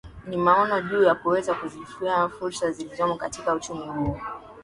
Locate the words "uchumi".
3.53-3.85